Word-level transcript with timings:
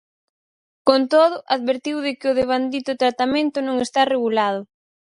Con 0.87 1.01
todo, 1.13 1.35
advertiu 1.57 1.97
de 2.05 2.11
que 2.19 2.27
o 2.31 2.35
devandito 2.41 2.91
tratamento 3.03 3.57
"non 3.67 3.77
está 3.85 4.01
regulado". 4.13 4.61